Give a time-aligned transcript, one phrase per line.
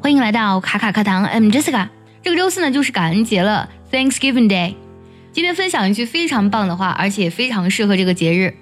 [0.00, 1.88] 欢迎来到卡卡课堂，I'm Jessica。
[2.22, 4.74] 这个周四呢就是感恩节了，Thanksgiving Day。
[5.32, 8.56] 今天分享一句非常棒的话，而且非常适合这个节日。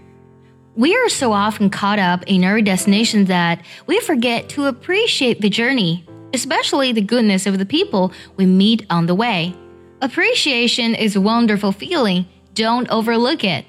[0.74, 5.50] We are so often caught up in our destination that we forget to appreciate the
[5.50, 9.52] journey, especially the goodness of the people we meet on the way.
[10.00, 12.24] Appreciation is a wonderful feeling.
[12.54, 13.64] Don't overlook it.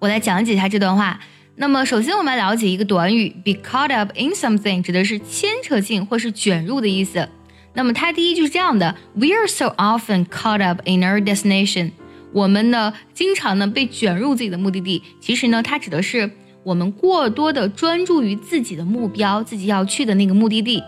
[0.00, 1.20] 我来讲解一下这段话。
[1.55, 7.29] 那么，首先我们来了解一个短语，be caught up in something，指的是牵扯进或是卷入的意思。
[7.75, 11.91] 那么它第一句是这样的：We are so often caught up in our destination。
[12.31, 15.03] 我们呢，经常呢被卷入自己的目的地。
[15.21, 16.31] 其实呢，它指的是
[16.63, 20.81] 我们过多的专注于自己的目标，自己要去的那个目的地。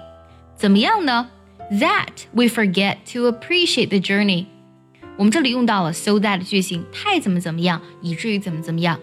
[0.55, 1.29] 怎么样呢
[1.73, 4.45] ？That we forget to appreciate the journey。
[5.17, 8.99] 我们这里用到了 so that 句型，太怎么怎么样，以至于怎么怎么样。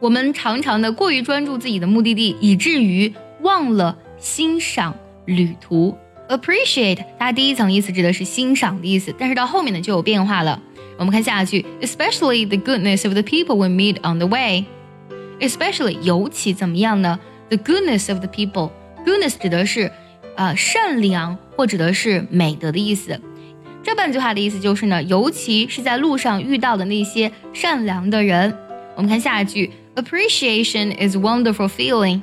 [0.00, 4.96] 我们常常的过于专注自己的目的地，以至于忘了欣赏
[5.26, 5.94] 旅途。
[6.26, 10.62] Appreciate，它第一层意思指的是欣赏的意思，但是到后面呢就有变化了。
[10.96, 14.64] 我们看下一句，especially the goodness of the people we meet on the way。
[15.38, 19.92] especially 尤其怎么样呢？The goodness of the people，goodness 指的是
[20.36, 23.20] 呃善良或指的是美德的意思。
[23.82, 28.56] 这半句话的意思就是呢，尤其是在路上遇到的那些善良的人。
[28.96, 29.70] 我们看下一句。
[30.00, 32.22] Appreciation is wonderful feeling。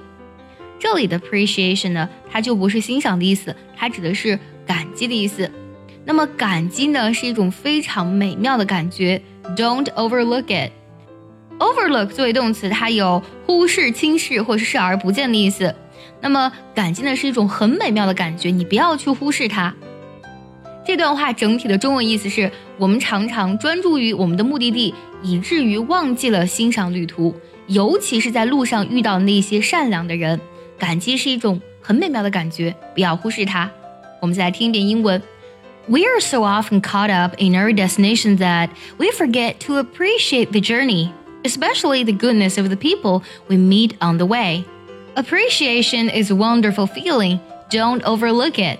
[0.79, 5.51] 这里的 appreciation 呢，它就不是欣赏的意思，它指的是感激的意思。
[6.03, 9.21] 那么感激呢，是一种非常美妙的感觉。
[9.55, 10.71] Don't overlook it。
[11.59, 15.75] Overlook 作为动词，它有忽视、轻视或是视而不见的意思。
[16.19, 19.71] 那么感激呢，是一种很美妙的感觉，你不要去忽视它。
[20.83, 27.35] 这段话整体的中文意思是我们常常专注于我们的目的地，以至于忘记了欣赏旅途。
[27.66, 30.40] 尤其是在路上遇到那些善良的人，
[30.78, 33.70] 感激是一种很美妙的感觉，不要忽视它。
[34.20, 35.20] 我们再来听一遍英文。
[35.88, 38.68] We are so often caught up in our destination that
[38.98, 41.10] we forget to appreciate the journey,
[41.42, 44.64] especially the goodness of the people we meet on the way.
[45.14, 47.40] Appreciation is a wonderful feeling.
[47.70, 48.78] Don't overlook it.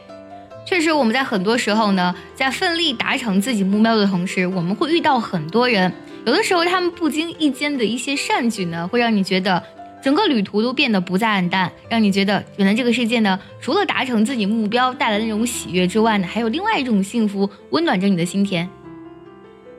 [0.64, 5.92] 确实，我们在很多时候呢，在奋力达成自己目标的同时，我们会遇到很多人。
[6.27, 9.63] 有的时候，他们不经意间的一些善举呢，会让你觉得
[10.03, 18.67] 整个旅途都变得不再暗淡，让你觉得原来这个世界呢，除了达成自己目标带来的那种喜悦之外呢，还有另外一种幸福温暖着你的心田。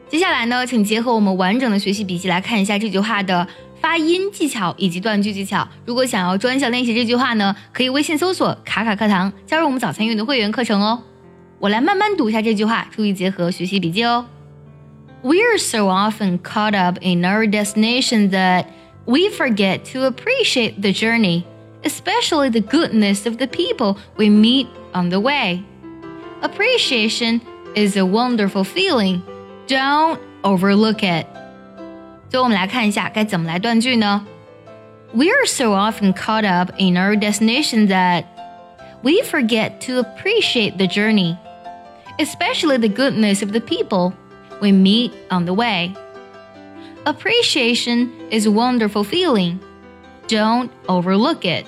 [0.08, 3.46] 接下来呢，请结合我们完整的学习笔记来看一下这句话的
[3.82, 5.68] 发音技巧以及断句技巧。
[5.84, 11.02] 如果想要专项练习这句话呢，可以微信搜索“卡卡课堂”，加入我们早餐运的会员课程哦。
[11.58, 14.24] 我来慢慢读一下这句话，注意结合学习笔记哦。
[15.23, 18.67] We're so often caught up in our destination that
[19.05, 21.45] we forget to appreciate the journey,
[21.85, 25.63] especially the goodness of the people we meet on the way.
[26.41, 27.41] Appreciation
[27.75, 29.21] is a wonderful feeling.
[29.67, 31.25] Don't overlook it.
[32.29, 34.25] 最后我们来看一下该怎么来断句呢？
[35.15, 38.25] We're so often caught up in our destination that
[39.03, 41.37] we forget to appreciate the journey,
[42.17, 44.13] especially the goodness of the people
[44.60, 45.94] we meet on the way.
[47.06, 49.60] Appreciation is a wonderful feeling.
[50.26, 51.66] Don't overlook it.